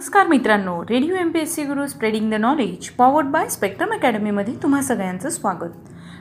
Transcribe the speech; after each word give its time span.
नमस्कार 0.00 0.26
मित्रांनो 0.26 0.82
radio 0.82 1.14
M 1.14 1.30
P 1.30 1.38
S 1.38 1.54
C 1.54 1.62
Guru 1.64 1.86
spreading 1.86 2.30
the 2.30 2.34
knowledge 2.34 2.88
powered 2.90 3.26
by 3.26 3.48
spectrum 3.48 3.92
अकॅडमीमध्ये 3.92 4.54
तुम्हा 4.54 4.80
सगळ्यांचं 4.82 5.28
स्वागत. 5.28 5.72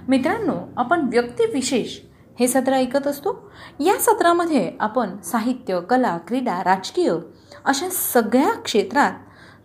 मित्रांनो 0.07 0.53
आपण 0.77 1.05
व्यक्तिविशेष 1.11 1.97
हे 2.39 2.47
सत्र 2.47 2.73
ऐकत 2.73 3.07
असतो. 3.07 3.51
या 3.79 3.93
सत्रामध्ये 3.99 4.71
आपण 4.79 5.17
साहित्य 5.23 5.79
कला 5.89 6.17
क्रीडा 6.17 6.59
राजकीय 6.63 7.13
अशा 7.65 7.89
सगळ्या 7.89 8.51
क्षेत्रात 8.53 9.13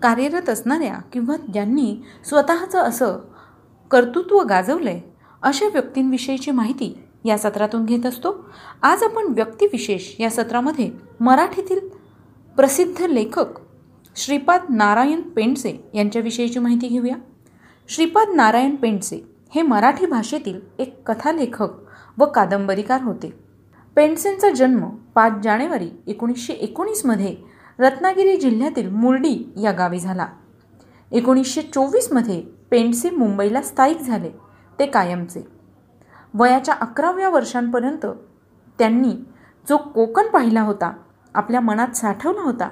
कार्यरत 0.02 0.48
असणाऱ्या 0.48 0.94
किंवा 1.12 1.36
ज्यांनी 1.52 1.96
स्वतःचं 2.24 2.78
असं 2.78 3.18
कर्तृत्व 3.90 4.42
गाजवलं 4.42 4.90
आहे 4.90 5.00
अशा 5.42 5.66
व्यक्तींविषयीची 5.66 6.50
माहिती 6.50 6.94
या 7.24 7.38
सत्रातून 7.38 7.84
घेत 7.84 8.06
असतो. 8.06 8.36
आज 8.82 9.02
आपण 9.02 9.26
व्यक्तिविशेष 9.28 10.14
या 10.20 10.30
सत्रामध्ये 10.30 10.90
मराठीतील 11.20 11.88
प्रसिद्ध 12.56 13.02
लेखक 13.02 13.63
श्रीपाद 14.16 14.60
नारायण 14.68 15.20
पेंडसे 15.20 15.90
यांच्याविषयीची 15.94 16.58
माहिती 16.58 16.88
घेऊया. 16.88 17.16
श्रीपाद 17.88 18.28
नारायण 18.34 18.76
पेंडसे 18.76 19.20
हे 19.54 19.62
मराठी 19.62 20.06
भाषेतील 20.06 20.60
एक 20.78 21.10
कथालेखक 21.10 21.68
व 22.18 22.26
कादंबरीकार 22.26 23.02
होते. 23.02 23.32
पेंडसेंचा 23.96 24.50
जन्म 24.50 24.84
पाच 25.14 25.32
जानेवारी 25.42 25.90
एकोणीसशे 26.06 26.52
एकोणीसमध्ये 26.52 27.36
रत्नागिरी 27.78 28.36
जिल्ह्यातील 28.36 28.90
मुर्डी 28.90 29.52
या 29.62 29.72
गावी 29.72 29.98
झाला. 29.98 30.26
एकोणीसशे 31.12 31.62
चोवीसमध्ये 31.62 32.40
पेंडसे 32.70 33.10
मुंबईला 33.10 33.62
स्थायिक 33.62 34.00
झाले 34.00 34.30
ते 34.78 34.86
कायमचे. 34.86 35.46
वयाच्या 36.34 36.74
अकराव्या 36.74 37.28
वर्षांपर्यंत 37.28 38.06
त्यांनी 38.78 39.12
जो 39.68 39.76
कोकण 39.76 40.26
पाहिला 40.26 40.62
होता 40.62 40.92
आपल्या 41.34 41.60
मनात 41.60 41.96
साठवला 41.96 42.42
होता 42.42 42.68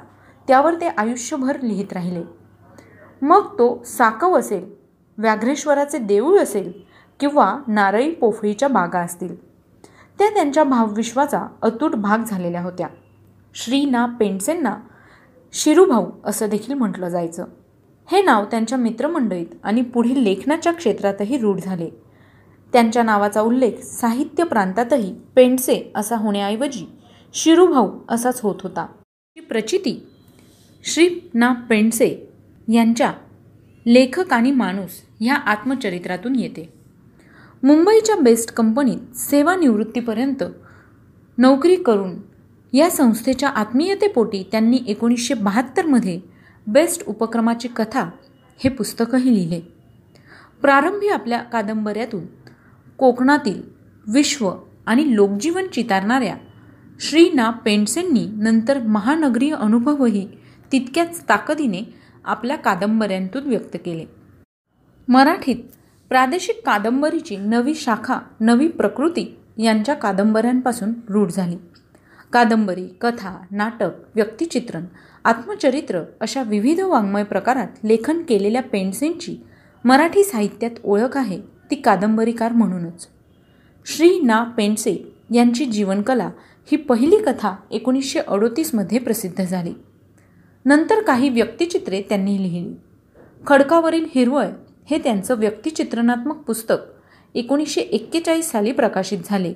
त्यावर 0.48 0.74
ते 0.74 0.88
आयुष्यभर 0.88 1.60
लिहित 1.62 1.92
राहिले. 1.92 2.23
मग 3.23 3.46
तो 3.59 3.83
साकव 3.84 4.38
असेल 4.38 4.74
व्याघ्रेश्वराचे 5.19 5.98
देऊळ 5.98 6.39
असेल 6.39 6.72
किंवा 7.20 7.58
नारळी 7.69 8.11
पोफळीच्या 8.11 8.69
बागा 8.69 8.98
असतील. 8.98 9.48
त्या 10.19 10.28
त्यांच्या 10.28 10.64
भावविश्वाचा 10.64 11.47
अतूट 11.62 11.94
भाग 11.94 12.19
झालेल्या 12.19 12.62
होत्या. 12.62 12.89
श्री 13.55 13.84
ना 13.84 14.06
पेंडसेंना 14.06 14.77
शिरूभाऊ 15.52 16.06
असं 16.25 16.48
देखील 16.48 16.74
म्हटलं 16.74 17.08
जायचं. 17.08 17.45
हे 18.11 18.22
नाव 18.22 18.45
त्यांच्या 18.45 18.78
मित्रमंडळीत 18.78 19.47
आणि 19.62 19.83
पुढील 19.83 20.22
लेखनाच्या 20.22 20.72
क्षेत्रातही 20.72 21.39
रूढ 21.39 21.61
झाले. 21.61 21.91
त्यांच्या 22.72 23.02
नावाचा 23.02 23.41
उल्लेख 23.41 23.72
साहित्य 23.83 24.45
प्रांतातही 24.45 25.14
पेंडसे 25.36 25.92
असा 25.95 26.17
होण्याऐवजी 26.17 26.86
शिरूभाऊ 27.34 27.98
असाच 28.08 28.41
होत 28.41 28.55
होता. 28.62 28.86
प्रचिती 29.48 30.08
श्री 30.84 31.30
ना 31.34 31.52
पेंडसे 31.52 32.30
यांच्या 32.72 33.12
लेखक 33.86 34.33
आणि 34.33 34.50
माणूस 34.50 34.91
ह्या 35.20 35.34
आत्मचरित्रातून 35.34 36.36
येते. 36.36 36.72
मुंबईच्या 37.62 38.16
बेस्ट 38.16 38.52
कंपनीत 38.52 39.16
सेवानिवृत्तीपर्यंत 39.16 40.42
नोकरी 41.39 41.77
करून 41.77 42.14
या 42.72 42.91
संस्थेच्या 42.91 43.48
आत्मीयतेपोटी 43.48 44.42
त्यांनी 44.52 44.80
एकोणीसशे 44.86 45.34
बहात्तरमध्ये 45.34 46.20
बेस्ट 46.66 47.02
उपक्रमाची 47.06 47.69
कथा 47.69 48.08
हे 48.64 48.69
पुस्तकही 48.69 49.34
लिहिले. 49.34 49.61
प्रारंभी 50.62 51.08
आपल्या 51.08 51.39
कादंबऱ्यातून 51.39 52.27
कोकणातील 52.98 53.62
विश्व 54.12 54.52
आणि 54.86 55.14
लोकजीवन 55.17 55.67
चितारणाऱ्या 55.67 56.36
श्री 57.00 57.30
ना 57.34 57.50
पेंडसेंनी 57.50 58.27
नंतर 58.27 58.78
महानगरीय 58.78 59.55
अनुभवही 59.55 60.28
तितक्याच 60.73 61.28
ताकदीने 61.28 61.95
आपल्या 62.25 62.56
कादंबऱ्यांतून 62.56 63.45
व्यक्त 63.45 63.77
केले. 63.84 64.05
मराठीत 65.09 65.56
प्रादेशिक 66.09 66.67
कादंबरीची 66.67 67.37
नवी 67.37 67.75
शाखा 67.75 68.19
नवी 68.41 68.69
प्रकृती 68.69 69.36
यांच्या 69.58 69.95
कादंबऱ्यांपासून 69.95 70.92
रूढ 71.08 71.30
झाली. 71.30 71.57
कादंबरी 72.33 72.86
कथा 73.01 73.45
नाटक 73.51 73.91
व्यक्तिचित्रण 74.14 74.85
आत्मचरित्र 75.24 76.02
अशा 76.20 76.42
विविध 76.42 76.80
वाङ्मय 76.80 77.23
प्रकारात 77.23 77.67
लेखन 77.85 78.23
केलेल्या 78.23 78.63
पेंडसेंची 78.63 79.36
मराठी 79.85 80.25
साहित्यात 80.25 80.70
ओळख 80.85 81.17
आहे 81.17 81.41
ती 81.70 81.75
कादंबरीकार 81.75 82.52
म्हणूनच. 82.52 83.08
श्री 83.86 84.20
ना 84.20 84.45
पेंडसे 84.45 84.96
यांची 85.35 85.64
जीवनकला 85.64 86.30
ही 86.73 86.77
पहिली 86.77 87.17
कथा 87.17 87.57
एकोणीसशे 87.70 88.19
अडोतीसमध्ये 88.19 88.98
प्रसिद्ध 88.98 89.45
झाली. 89.45 89.73
नंतर 90.64 91.02
काही 91.02 91.28
व्यक्तिचित्रे 91.28 92.02
त्यांनी 92.02 92.42
लिहिली. 92.42 92.74
खडकावरील 93.46 94.06
हिरवळ 94.14 94.46
हे 94.84 94.98
त्यांचं 94.98 95.39
व्यक्तिचित्रणात्मक 95.39 96.36
पुस्तक 96.36 96.77
एकोणीसशे 97.34 97.80
एक्केचाळीस 97.80 98.50
साली 98.50 98.72
प्रकाशित 98.72 99.18
झाले. 99.24 99.55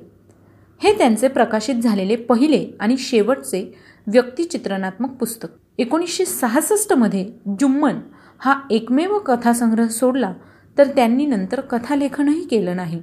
हे 0.83 0.99
त्यांचे 0.99 1.29
प्रकाशित 1.29 1.75
झालेले 1.75 2.17
पहिले 2.17 2.77
आणि 2.81 2.97
शेवटचे 2.97 3.75
व्यक्तिचित्रणात्मक 4.07 5.11
पुस्तक. 5.11 5.49
एकोणीसशे 5.79 6.25
सहासष्टमध्ये 6.25 7.33
जुम्मन 7.61 7.95
हा 8.39 8.61
एकमेव 8.71 9.19
कथासंग्रह 9.19 9.87
सोडला 9.87 10.35
तर 10.79 10.87
त्यांनी 10.87 11.27
नंतर 11.27 11.61
कथालेखनही 11.61 12.45
केलं 12.45 12.77
नाही. 12.77 13.03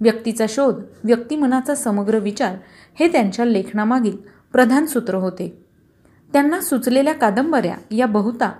व्यक्तीचा 0.00 0.46
शोध 0.48 0.74
व्यक्तिमनाचा 1.04 1.74
समग्र 1.74 2.18
विचार 2.18 2.56
हे 3.00 3.08
त्यांच्या 3.08 3.44
लेखनामागील 3.44 4.16
प्रधान 4.52 4.86
सूत्र 4.86 5.14
होते. 5.14 5.61
त्यांना 6.32 6.60
सुचलेल्या 6.60 7.14
कादंबऱ्या 7.14 7.74
या 7.90 8.06
बहुता 8.06 8.50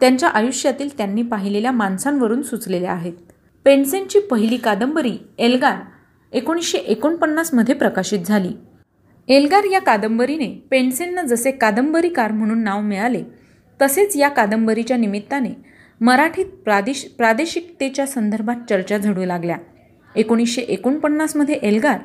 त्यांच्या 0.00 0.28
आयुष्यातील 0.28 0.88
त्यांनी 0.96 1.22
पाहिलेल्या 1.22 1.72
माणसांवरून 1.72 2.42
सुचलेल्या 2.42 2.92
आहेत. 2.92 3.12
पेन्सेनची 3.64 4.18
पहिली 4.18 4.56
कादंबरी 4.56 5.16
एल्गार 5.38 5.76
एकोणीसशे 6.32 6.78
एकोणपन्नासमध्ये 6.78 7.74
प्रकाशित 7.74 8.18
झाली. 8.18 8.52
एल्गार 9.28 9.64
या 9.64 9.80
कादंबरीने 9.80 10.48
पेन्सेनना 10.70 11.22
जसे 11.22 11.50
कादंबरीकार 11.50 12.32
म्हणून 12.32 12.62
नाव 12.62 12.80
मिळाले 12.80 13.22
तसेच 13.80 14.16
या 14.16 14.28
कादंबरीच्या 14.28 14.96
निमित्ताने 14.96 15.50
मराठीत 16.00 16.46
प्रादेश 16.64 17.04
प्रादेशिकतेच्या 17.18 18.06
संदर्भात 18.06 18.56
चर्चा 18.70 18.98
झडू 18.98 19.24
लागल्या. 19.24 19.56
एकोणीसशे 20.16 20.62
एकोणपन्नासमध्ये 20.62 21.54
एल्गार 21.54 21.98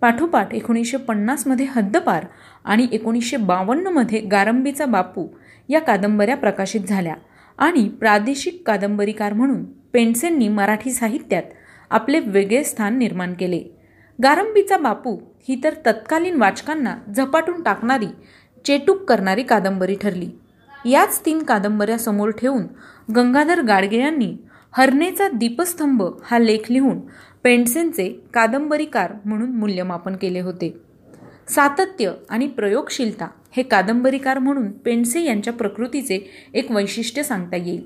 पाठोपाठ 0.00 0.54
एकोणीसशे 0.54 0.96
पन्नासमध्ये 0.96 1.66
हद्दपार 1.68 2.26
आणि 2.64 2.86
एकोणीसशे 2.92 3.36
बावन्नमध्ये 3.36 4.20
गारंबीचा 4.20 4.86
बापू 4.86 5.26
या 5.68 5.80
कादंबऱ्या 5.80 6.36
प्रकाशित 6.36 6.80
झाल्या. 6.80 7.14
आणि 7.58 7.88
प्रादेशिक 7.88 8.62
कादंबरीकार 8.66 9.32
म्हणून 9.32 9.64
पेंडसेंनी 9.64 10.48
मराठी 10.48 10.90
साहित्यात 10.90 11.42
आपले 11.90 12.20
वेगळे 12.20 12.64
स्थान 12.64 12.98
निर्माण 12.98 13.34
केले. 13.34 13.62
गारंबीचा 14.22 14.76
बापू 14.76 15.18
ही 15.48 15.60
तर 15.64 15.74
तत्कालीन 15.86 16.36
वाचकांना 16.36 16.96
झपाटून 17.16 17.62
टाकणारी 17.62 18.06
चेटूक 18.64 19.04
करणारी 19.04 19.42
कादंबरी 19.42 19.94
ठरली. 19.94 20.30
याच 20.90 21.20
तीन 21.26 21.42
कादंबऱ्या 21.42 21.98
समोर 21.98 22.30
ठेवून 22.30 22.62
गंगाधर 23.12 23.62
गाडगे 23.62 23.98
यांनी 23.98 24.36
हरणेचा 24.76 25.28
दीपस्तंभ 25.28 26.02
हा 26.24 26.38
लेख 26.38 26.70
लिहून 26.70 26.98
पेंडसेंचे 27.44 28.08
कादंबरीकार 28.34 29.12
म्हणून 29.24 29.50
मूल्यमापन 29.50 30.16
केले 30.16 30.40
होते. 30.40 30.76
सातत्य 31.48 32.12
आणि 32.30 32.46
प्रयोगशीलता 32.46 33.28
हे 33.56 33.62
कादंबरीकार 33.62 34.38
म्हणून 34.38 34.70
पेंडसे 34.72 35.22
यांच्या 35.24 35.52
प्रकृतीचे 35.52 36.18
एक 36.54 36.70
वैशिष्ट्य 36.70 37.22
सांगता 37.22 37.56
येईल. 37.56 37.84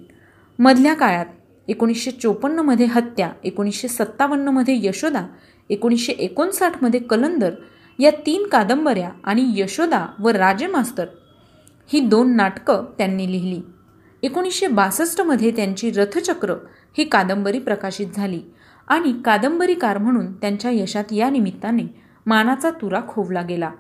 मधल्या 0.59 0.95
काळात 0.95 1.27
एकोणीसशे 1.69 2.11
चोपन्नमध्ये 2.11 2.87
हत्या 2.87 3.31
एकोणीसशे 3.45 3.89
सत्तावन्नमध्ये 3.89 4.87
यशोदा 4.87 5.27
एकोणीसशे 5.71 6.13
एकोणसाठमध्ये 6.13 7.01
कलंदर 7.01 7.51
या 7.99 8.11
तीन 8.27 8.47
कादंबऱ्या 8.47 9.11
आणि 9.25 9.53
यशोदा 9.55 10.07
व 10.19 10.29
राजमास्तर 10.29 11.07
ही 11.93 12.01
दोन 12.01 12.37
नाटकं 12.37 12.85
त्यांनी 12.99 13.33
लिहिली. 13.33 13.61
एकोणीसशे 14.23 14.67
बासष्टमध्ये 14.67 15.51
त्यांची 15.51 15.91
रथचक्र 15.91 16.55
ही 16.99 17.05
कादंबरी 17.05 17.59
प्रकाशित 17.59 18.07
झाली. 18.17 18.43
आणि 18.89 19.13
कादंबरीकार 19.25 19.99
म्हणून 19.99 20.33
त्यांच्या 20.33 20.71
यशात 20.71 21.13
या 21.13 21.31
निमित्ताने 21.31 22.03
मानाचा 22.27 22.71
तुरा 22.71 23.01
खोवला 23.09 23.43
गेला. 23.43 23.71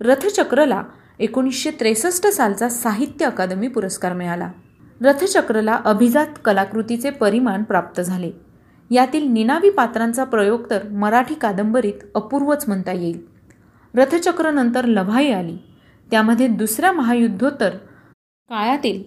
रथचक्रला 0.00 0.82
एकोणीसशे 1.18 1.70
त्रेसष्ट 1.70 2.26
सालचा 2.26 2.68
साहित्य 2.68 3.26
अकादमी 3.26 3.68
पुरस्कार 3.68 4.12
मिळाला. 4.12 4.52
रथचक्रला 5.04 5.80
अभिजात 5.84 6.26
कलाकृतीचे 6.44 7.10
परिमाण 7.10 7.62
प्राप्त 7.62 8.00
झाले. 8.00 8.30
यातील 8.90 9.28
निनावी 9.28 9.70
पात्रांचा 9.70 10.24
प्रयोग 10.24 10.70
तर 10.70 10.88
मराठी 10.88 11.34
कादंबरीत 11.34 12.04
अपूर्वच 12.14 12.64
म्हणता 12.68 12.92
येईल. 12.92 13.26
रथचक्रनंतर 13.94 14.84
लभाई 14.84 15.30
आली. 15.30 15.58
त्यामध्ये 16.10 16.48
दुसऱ्या 16.48 16.92
महायुद्धोत्तर 16.92 17.70
काळातील 18.48 19.02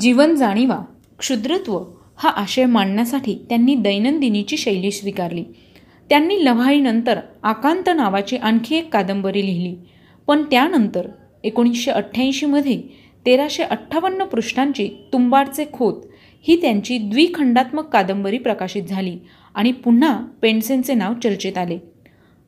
जीवन 0.00 0.34
जाणीवा 0.34 0.78
क्षुद्रत्व 1.18 1.84
हा 2.18 2.28
आशय 2.28 2.64
मांडण्यासाठी 2.64 3.34
त्यांनी 3.48 3.74
दैनंदिनीची 3.74 4.56
शैली 4.56 4.90
स्वीकारली. 4.90 5.44
त्यांनी 6.10 6.44
लव्हाईनंतर 6.44 7.18
आकांत 7.42 7.88
नावाची 7.96 8.36
आणखी 8.36 8.76
एक 8.76 8.92
कादंबरी 8.92 9.46
लिहिली. 9.46 9.74
पण 10.26 10.42
त्यानंतर 10.42 11.08
एकोणीसशे 11.44 11.90
अठ्ठ्याऐंशीमध्ये 11.90 12.80
तेराशे 13.26 13.62
अठ्ठावन्न 13.62 14.24
पृष्ठांची 14.24 14.88
तुंबाडचे 15.12 15.64
खोत 15.72 16.02
ही 16.44 16.60
त्यांची 16.62 16.98
द्विखंडात्मक 16.98 17.88
कादंबरी 17.88 18.38
प्रकाशित 18.38 18.82
झाली 18.82 19.16
आणि 19.54 19.72
पुन्हा 19.72 20.16
पेन्सेनचे 20.42 20.94
नाव 20.94 21.14
चर्चेत 21.14 21.58
आले. 21.58 21.78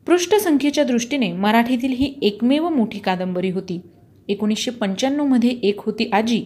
पृष्ठसंख्येच्या 0.06 0.84
दृष्टीने 0.84 1.32
मराठीतील 1.32 1.92
ही 1.92 2.14
एकमेव 2.22 2.68
मोठी 2.68 2.98
कादंबरी 2.98 3.50
होती. 3.50 3.80
एकोणीसशे 4.28 4.70
पंच्याण्णवमध्ये 4.70 5.50
एक 5.62 5.80
होती 5.80 6.10
आजी 6.12 6.44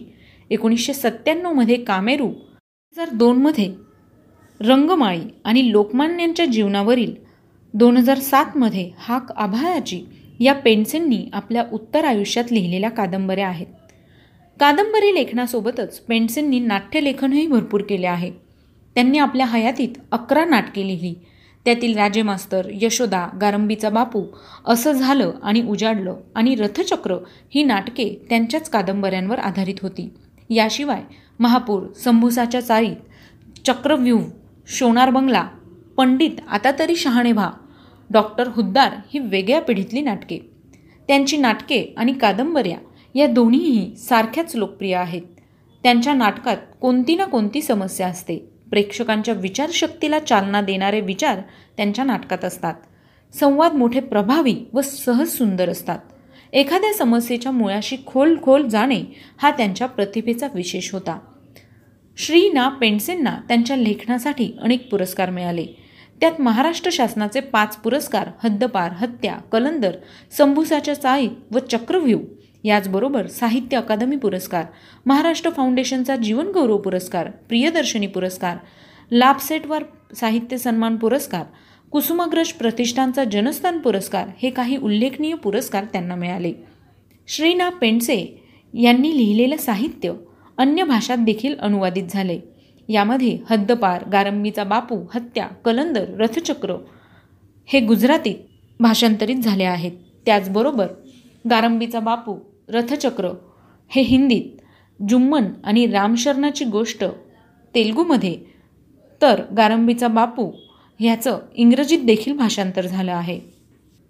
एकोणीसशे 0.49 0.93
सत्त्याण्णवमध्ये 0.93 1.75
कामेरू 1.75 2.29
हजार 2.97 3.09
दोनमध्ये 3.09 3.73
रंगमाळी 4.61 5.21
आणि 5.45 5.71
लोकमान्यांच्या 5.71 6.45
जीवनावरील 6.45 7.13
दोन 7.73 7.97
हजार 7.97 8.19
सातमध्ये 8.19 8.91
हाक 8.97 9.31
आभाळाची 9.31 10.03
या 10.39 10.53
पेन्सेंनी 10.53 11.29
आपल्या 11.33 11.63
उत्तर 11.73 12.05
आयुष्यात 12.05 12.51
लिहिलेल्या 12.51 12.89
कादंबऱ्या 12.89 13.47
आहेत. 13.47 13.67
कादंबरी 14.59 15.13
लेखनासोबतच 15.15 15.99
पेन्सेननी 15.99 16.59
नाट्यलेखनही 16.59 17.47
भरपूर 17.47 17.81
केले 17.81 18.07
आहे. 18.07 18.31
त्यांनी 18.95 19.17
आपल्या 19.17 19.45
हयातीत 19.45 19.97
अकरा 20.11 20.45
नाटके 20.45 20.87
लिहिली. 20.87 21.13
त्यातील 21.65 21.97
राजे 21.97 22.21
मास्तर 22.21 22.67
यशोदा 22.81 23.27
गारंबीचा 23.41 23.89
बापू 23.89 24.23
असं 24.65 24.91
झालं 24.91 25.31
आणि 25.43 25.61
उजाडलं 25.61 26.15
आणि 26.35 26.55
रथचक्र 26.55 27.17
ही 27.55 27.63
नाटके 27.63 28.25
त्यांच्याच 28.29 28.69
कादंबऱ्यांवर 28.69 29.39
आधारित 29.39 29.81
होती. 29.81 30.09
याशिवाय 30.49 31.01
महापूर 31.39 31.93
संभुसाच्या 31.93 32.61
चाळीत 32.61 32.95
चक्रव्यूह 33.65 34.23
शोणार 34.67 35.09
बंगला 35.09 35.47
पंडित 35.97 36.31
आता 36.47 36.71
तरी 36.79 36.95
शहाणेभा 36.95 37.49
डॉक्टर 38.09 38.47
हुद्दार 38.47 38.93
ही 39.13 39.19
वेगळ्या 39.19 39.61
पिढीतली 39.61 40.01
नाटके. 40.01 40.39
त्यांची 41.07 41.37
नाटके 41.37 41.93
आणि 41.97 42.13
कादंबऱ्या 42.13 42.77
या 43.15 43.27
दोन्हीही 43.27 43.95
सारख्याच 43.95 44.55
लोकप्रिय 44.55 44.95
आहेत. 44.95 45.21
त्यांच्या 45.83 46.13
नाटकात 46.13 46.57
कोणती 46.81 47.15
ना 47.15 47.25
कोणती 47.25 47.61
समस्या 47.61 48.07
असते. 48.07 48.37
प्रेक्षकांच्या 48.69 49.33
विचारशक्तीला 49.33 50.19
चालना 50.19 50.61
देणारे 50.61 51.01
विचार 51.01 51.41
त्यांच्या 51.77 52.05
नाटकात 52.05 52.45
असतात. 52.45 52.73
संवाद 53.33 53.73
मोठे 53.73 53.99
प्रभावी 53.99 54.55
व 54.73 54.81
सहज 54.81 55.27
सुंदर 55.27 55.69
असतात. 55.69 55.99
एखाद्या 56.53 56.93
समस्येच्या 56.93 57.51
मुळाशी 57.51 57.97
खोल 58.05 58.35
खोल 58.43 58.67
जाणे 58.67 59.01
हा 59.37 59.51
त्यांच्या 59.51 59.87
प्रतिभेचा 59.87 60.47
विशेष 60.53 60.91
होता. 60.93 61.19
श्री 62.17 62.49
ना 62.49 62.67
पेंडसेंना 62.69 63.35
त्यांच्या 63.47 63.75
लेखनासाठी 63.75 64.51
अनेक 64.61 64.89
पुरस्कार 64.89 65.29
मिळाले. 65.29 65.65
त्यात 66.21 66.41
महाराष्ट्र 66.41 66.89
शासनाचे 66.93 67.39
पाच 67.39 67.75
पुरस्कार 67.77 68.29
हद्दपार 68.43 68.91
हत्या 68.91 69.33
कलंदर 69.51 69.95
संभुसाच्या 70.37 70.93
चाळीत 70.93 71.53
व 71.53 71.59
चक्रव्यूह 71.59 72.21
याचबरोबर 72.63 73.27
साहित्य 73.27 73.77
अकादमी 73.77 74.15
पुरस्कार 74.15 74.65
महाराष्ट्र 75.05 75.49
फाउंडेशनचा 75.49 76.15
जीवनगौरव 76.15 76.77
पुरस्कार 76.77 77.29
प्रियदर्शनी 77.49 78.07
पुरस्कार 78.07 78.57
लाभसेटवार 79.11 79.83
साहित्य 80.15 80.57
सन्मान 80.57 80.95
पुरस्कार 80.95 81.43
कुसुमाग्रज 81.93 82.51
प्रतिष्ठानचा 82.51 83.23
जनस्थान 83.23 83.77
पुरस्कार 83.77 84.29
हे 84.41 84.49
काही 84.49 84.77
उल्लेखनीय 84.77 85.33
पुरस्कार 85.33 85.83
त्यांना 85.83 86.15
मिळाले. 86.15 86.53
श्रीना 87.27 87.69
पेंडसे 87.69 88.15
यांनी 88.73 89.17
लिहिलेलं 89.17 89.57
साहित्य 89.57 90.13
अन्य 90.57 90.83
भाषात 90.83 91.17
देखील 91.17 91.55
अनुवादित 91.57 92.03
झाले. 92.09 92.39
यामध्ये 92.89 93.37
हद्दपार 93.49 94.07
गारंबीचा 94.09 94.63
बापू 94.63 94.97
हत्या 95.13 95.45
कलंदर 95.45 96.05
रथचक्र 96.19 96.75
हे 97.65 97.79
गुजरातीत 97.79 98.35
भाषांतरित 98.79 99.35
झाले 99.35 99.63
आहेत. 99.63 99.91
त्याचबरोबर 100.25 100.87
गारंबीचा 101.49 101.99
बापू 101.99 102.37
रथचक्र 102.69 103.29
हे 103.91 104.01
हिंदीत 104.01 104.61
जुम्मन 105.09 105.45
आणि 105.63 105.85
रामशरणाची 105.87 106.65
गोष्ट 106.65 107.05
तेलगूमध्ये 107.75 108.37
तर 109.21 109.41
गारंबीचा 109.57 110.07
बापू 110.07 110.51
ह्याचं 110.99 111.39
इंग्रजीत 111.55 111.99
देखील 111.99 112.33
भाषांतर 112.33 112.85
झालं 112.87 113.11
आहे. 113.11 113.39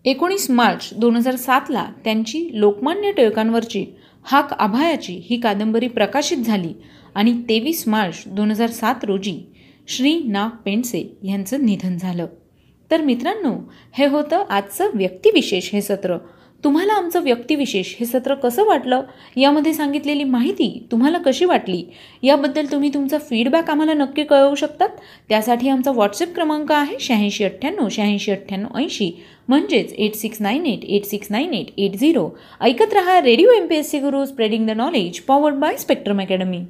एकोणीस 0.05 0.51
मार्च 0.51 0.89
दोन 0.97 1.15
हजार 1.15 1.35
सातला 1.35 1.85
त्यांची 2.03 2.49
लोकमान्य 2.53 3.11
टिळकांवरची 3.11 3.85
हाक 4.23 4.53
आभायाची 4.53 5.21
ही 5.29 5.39
कादंबरी 5.39 5.87
प्रकाशित 5.87 6.37
झाली 6.37 6.73
आणि 7.15 7.33
तेवीस 7.49 7.87
मार्च 7.87 8.23
दोन 8.27 8.51
हजार 8.51 8.69
सात 8.69 8.95
रोजी 9.03 9.41
श्री 9.87 10.19
ना 10.19 10.47
पेंडसे 10.47 11.17
यांचं 11.23 11.65
निधन 11.65 11.97
झालं. 11.97 12.25
तर 12.91 13.01
मित्रांनो 13.01 13.71
हे 13.93 14.05
होतं 14.05 14.43
आजचं 14.49 14.89
व्यक्तिविशेष 14.93 15.69
हे 15.73 15.81
सत्र. 15.81 16.17
तुम्हाला 16.63 16.93
आमचं 16.93 17.21
व्यक्तिविशेष 17.23 17.93
हे 17.99 18.05
सत्र 18.05 18.33
कसं 18.33 18.65
वाटलं? 18.65 19.01
यामध्ये 19.37 19.73
सांगितलेली 19.73 20.23
माहिती 20.23 20.87
तुम्हाला 20.91 21.17
कशी 21.17 21.45
वाटली? 21.45 21.83
याबद्दल 22.23 22.65
तुम्ही 22.71 22.89
तुमचा 22.93 23.17
फीडबॅक 23.29 23.69
आम्हाला 23.69 23.93
नक्की 23.93 24.23
कळवू 24.23 24.55
शकतात. 24.55 24.89
त्यासाठी 25.29 25.69
आमचा 25.69 25.91
व्हॉट्सअप 25.91 26.33
क्रमांक 26.35 26.71
आहे 26.71 26.99
शहाऐंशी 26.99 27.43
अठ्ठ्याण्णव 27.43 27.87
शहाऐंशी 27.91 28.31
अठ्ठ्याण्णव 28.31 28.77
ऐंशी. 28.77 29.11
म्हणजेच 29.47 29.93
eight 29.93 30.15
six 30.15 30.41
nine 30.41 30.65
eight 30.65 30.85
eight 30.85 31.05
six 31.05 31.27
nine 31.31 31.53
eight 31.53 31.71
eight 31.77 31.97
zero 31.99 32.29
ऐकत 32.61 32.93
रहा 32.93 33.19
radio 33.21 33.51
M 33.51 33.67
P 33.67 33.75
S 33.75 33.91
C 33.91 33.99
Guru 33.99 34.23
spreading 34.25 34.67
the 34.67 34.71
knowledge 34.77 35.19
powered 35.19 35.55
by 35.55 35.77
spectrum 35.77 36.21
academy 36.21 36.63